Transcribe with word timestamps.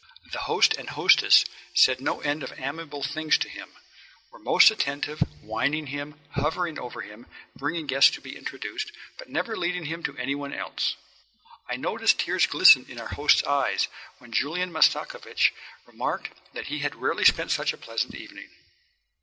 The 0.31 0.39
host 0.39 0.75
and 0.77 0.89
hostess 0.89 1.45
said 1.75 2.01
no 2.01 2.21
end 2.21 2.41
of 2.41 2.51
amiable 2.57 3.03
things 3.03 3.37
to 3.37 3.47
him, 3.47 3.73
were 4.31 4.39
most 4.39 4.71
attentive, 4.71 5.21
wining 5.43 5.85
him, 5.85 6.19
hovering 6.31 6.79
over 6.79 7.01
him, 7.01 7.27
bringing 7.55 7.85
guests 7.85 8.09
up 8.09 8.15
to 8.15 8.21
be 8.21 8.35
introduced, 8.35 8.91
but 9.19 9.29
never 9.29 9.55
leading 9.55 9.85
him 9.85 10.01
to 10.01 10.17
any 10.17 10.33
one 10.33 10.55
else. 10.55 10.95
I 11.69 11.75
noticed 11.75 12.17
tears 12.17 12.47
glisten 12.47 12.87
in 12.89 12.99
our 12.99 13.09
host's 13.09 13.43
eyes 13.43 13.89
when 14.17 14.31
Julian 14.31 14.71
Mastakovich 14.71 15.51
remarked 15.85 16.31
that 16.55 16.65
he 16.65 16.79
had 16.79 16.95
rarely 16.95 17.23
spent 17.23 17.51
such 17.51 17.71
a 17.71 17.77
pleasant 17.77 18.15
evening. 18.15 18.49